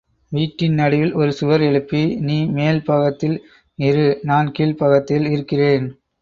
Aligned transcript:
வீட்டின் 0.31 0.73
நடுவில் 0.73 1.13
ஒரு 1.13 1.31
சுவர் 1.33 1.61
எழுப்பி, 1.61 2.01
நீ 2.19 2.37
மேல் 2.49 2.81
பாகத்தில் 2.83 3.37
இரு 3.79 4.07
நான் 4.21 4.49
கீழ்பாகத்தில் 4.59 5.27
இருக்கிறேன். 5.31 5.87